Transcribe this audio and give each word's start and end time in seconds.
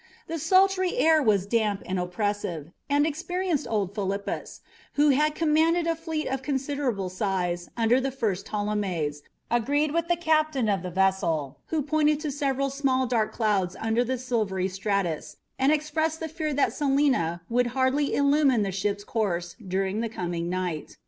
The 0.25 0.39
sultry 0.39 0.97
air 0.97 1.21
was 1.21 1.45
damp 1.45 1.83
and 1.85 1.99
oppressive, 1.99 2.71
and 2.89 3.05
experienced 3.05 3.67
old 3.69 3.93
Philippus, 3.93 4.61
who 4.93 5.09
had 5.09 5.35
commanded 5.35 5.85
a 5.85 5.95
fleet 5.95 6.25
of 6.25 6.41
considerable 6.41 7.07
size 7.07 7.69
under 7.77 8.01
the 8.01 8.09
first 8.09 8.47
Ptolemies, 8.47 9.21
agreed 9.51 9.91
with 9.93 10.07
the 10.07 10.15
captain 10.15 10.67
of 10.69 10.81
the 10.81 10.89
vessel, 10.89 11.59
who 11.67 11.83
pointed 11.83 12.19
to 12.21 12.31
several 12.31 12.71
small 12.71 13.05
dark 13.05 13.31
clouds 13.31 13.75
under 13.79 14.03
the 14.03 14.17
silvery 14.17 14.67
stratus, 14.69 15.37
and 15.59 15.71
expressed 15.71 16.19
the 16.19 16.27
fear 16.27 16.51
that 16.51 16.73
Selene 16.73 17.39
would 17.47 17.67
hardly 17.77 18.15
illumine 18.15 18.63
the 18.63 18.71
ship's 18.71 19.03
course 19.03 19.55
during 19.67 19.99
the 20.01 20.09
coming 20.09 20.49
night. 20.49 20.97